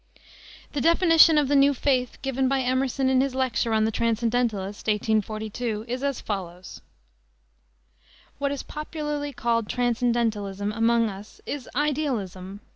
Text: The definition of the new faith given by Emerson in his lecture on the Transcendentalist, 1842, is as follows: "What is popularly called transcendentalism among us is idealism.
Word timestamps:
The 0.73 0.81
definition 0.81 1.37
of 1.37 1.47
the 1.47 1.55
new 1.55 1.75
faith 1.75 2.19
given 2.23 2.47
by 2.47 2.61
Emerson 2.61 3.07
in 3.07 3.21
his 3.21 3.35
lecture 3.35 3.71
on 3.71 3.85
the 3.85 3.91
Transcendentalist, 3.91 4.87
1842, 4.87 5.85
is 5.87 6.01
as 6.01 6.19
follows: 6.19 6.81
"What 8.39 8.51
is 8.51 8.63
popularly 8.63 9.31
called 9.31 9.69
transcendentalism 9.69 10.71
among 10.71 11.07
us 11.07 11.39
is 11.45 11.69
idealism. 11.75 12.61